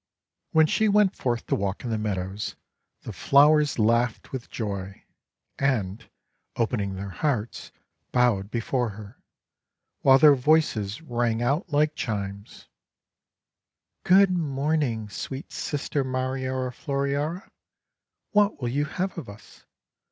When 0.49 0.65
she 0.65 0.89
went 0.89 1.15
forth 1.15 1.45
to 1.45 1.53
walk 1.55 1.83
in 1.83 1.91
the 1.91 1.97
meadows, 1.99 2.55
the 3.03 3.13
flowers 3.13 3.77
laughed 3.77 4.31
with 4.31 4.49
joy, 4.49 5.03
and, 5.59 6.09
opening 6.55 6.95
their 6.95 7.11
hearts, 7.11 7.71
bowed 8.11 8.49
before 8.49 8.89
her; 8.89 9.21
while 9.99 10.17
their 10.17 10.33
voices 10.33 11.03
rang 11.03 11.43
out 11.43 11.69
like 11.71 11.93
chimes: 11.93 12.67
"Good 14.03 14.31
morning, 14.31 15.07
sweet 15.07 15.51
Sister 15.51 16.03
Mariora 16.03 16.73
Flo 16.73 16.95
riora! 16.95 17.47
What 18.31 18.59
will 18.59 18.69
you 18.69 18.85
have 18.85 19.15
of 19.19 19.29
us? 19.29 19.65